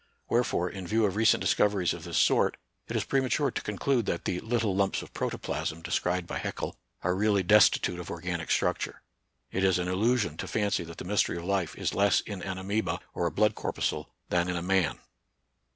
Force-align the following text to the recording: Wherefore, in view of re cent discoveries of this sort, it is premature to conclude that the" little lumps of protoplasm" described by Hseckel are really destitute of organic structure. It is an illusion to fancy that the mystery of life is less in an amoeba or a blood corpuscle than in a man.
Wherefore, 0.29 0.67
in 0.67 0.87
view 0.87 1.05
of 1.05 1.15
re 1.15 1.25
cent 1.25 1.41
discoveries 1.41 1.93
of 1.93 2.05
this 2.05 2.17
sort, 2.17 2.57
it 2.87 2.95
is 2.95 3.03
premature 3.03 3.51
to 3.51 3.61
conclude 3.61 4.07
that 4.07 4.25
the" 4.25 4.39
little 4.39 4.75
lumps 4.75 5.03
of 5.03 5.13
protoplasm" 5.13 5.83
described 5.83 6.25
by 6.25 6.39
Hseckel 6.39 6.73
are 7.03 7.13
really 7.13 7.43
destitute 7.43 7.99
of 7.99 8.09
organic 8.09 8.49
structure. 8.49 9.03
It 9.51 9.63
is 9.63 9.77
an 9.77 9.87
illusion 9.87 10.37
to 10.37 10.47
fancy 10.47 10.83
that 10.85 10.97
the 10.97 11.05
mystery 11.05 11.37
of 11.37 11.45
life 11.45 11.77
is 11.77 11.93
less 11.93 12.21
in 12.21 12.41
an 12.41 12.57
amoeba 12.57 12.99
or 13.13 13.27
a 13.27 13.31
blood 13.31 13.53
corpuscle 13.53 14.09
than 14.29 14.47
in 14.49 14.55
a 14.55 14.63
man. 14.63 14.97